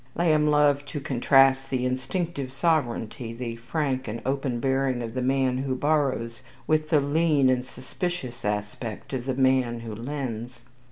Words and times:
Lamb 0.15 0.47
loved 0.47 0.87
to 0.87 0.99
contrast 0.99 1.69
the 1.69 1.85
"instinctive 1.85 2.51
sovereignty," 2.51 3.33
the 3.33 3.57
frank 3.57 4.07
and 4.07 4.19
open 4.25 4.59
bearing 4.59 5.03
of 5.03 5.13
the 5.13 5.21
man 5.21 5.59
who 5.59 5.75
borrows 5.75 6.41
with 6.65 6.89
the 6.89 6.99
"lean 6.99 7.51
and 7.51 7.63
suspicious" 7.63 8.43
aspect 8.43 9.13
of 9.13 9.25
the 9.27 9.35
man 9.35 9.81
who 9.81 9.93
lends. 9.93 10.61